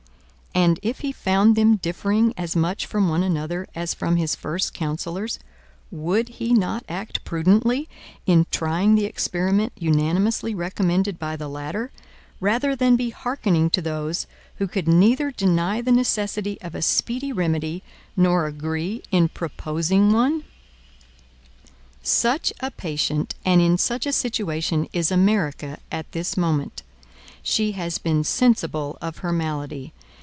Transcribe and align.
And 0.53 0.81
if 0.83 0.99
he 0.99 1.13
found 1.13 1.55
them 1.55 1.77
differing 1.77 2.33
as 2.35 2.57
much 2.57 2.85
from 2.85 3.07
one 3.07 3.23
another 3.23 3.67
as 3.73 3.93
from 3.93 4.17
his 4.17 4.35
first 4.35 4.73
counsellors, 4.73 5.39
would 5.89 6.27
he 6.27 6.51
not 6.53 6.83
act 6.89 7.23
prudently 7.23 7.87
in 8.25 8.45
trying 8.51 8.95
the 8.95 9.05
experiment 9.05 9.71
unanimously 9.77 10.53
recommended 10.53 11.17
by 11.17 11.37
the 11.37 11.47
latter, 11.47 11.89
rather 12.41 12.75
than 12.75 12.97
be 12.97 13.11
hearkening 13.11 13.69
to 13.69 13.81
those 13.81 14.27
who 14.57 14.67
could 14.67 14.89
neither 14.89 15.31
deny 15.31 15.79
the 15.79 15.91
necessity 15.93 16.59
of 16.59 16.75
a 16.75 16.81
speedy 16.81 17.31
remedy, 17.31 17.81
nor 18.17 18.45
agree 18.45 19.03
in 19.09 19.29
proposing 19.29 20.11
one? 20.11 20.43
Such 22.03 22.51
a 22.59 22.71
patient 22.71 23.35
and 23.45 23.61
in 23.61 23.77
such 23.77 24.05
a 24.05 24.11
situation 24.11 24.89
is 24.91 25.11
America 25.11 25.79
at 25.93 26.11
this 26.11 26.35
moment. 26.35 26.83
She 27.41 27.71
has 27.71 27.97
been 27.97 28.25
sensible 28.25 28.97
of 29.01 29.19
her 29.19 29.31
malady. 29.31 29.93